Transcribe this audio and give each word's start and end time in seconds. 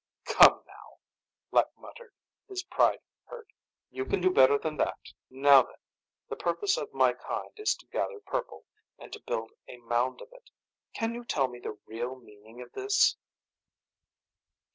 "Come 0.25 0.63
now," 0.65 0.97
Lek 1.51 1.67
muttered, 1.77 2.15
his 2.49 2.63
pride 2.63 3.01
hurt. 3.25 3.49
"You 3.91 4.03
can 4.03 4.19
do 4.19 4.31
better 4.31 4.57
than 4.57 4.75
that. 4.77 4.97
Now 5.29 5.61
then. 5.61 5.75
The 6.27 6.35
purpose 6.35 6.75
of 6.75 6.91
my 6.91 7.13
kind 7.13 7.51
is 7.57 7.75
to 7.75 7.85
gather 7.85 8.19
purple, 8.19 8.65
and 8.97 9.13
to 9.13 9.21
build 9.21 9.51
a 9.67 9.77
mound 9.77 10.19
of 10.21 10.29
it. 10.33 10.49
Can 10.95 11.13
you 11.13 11.23
tell 11.23 11.47
me 11.47 11.59
the 11.59 11.77
real 11.85 12.15
meaning 12.15 12.63
of 12.63 12.71
this?" 12.73 13.15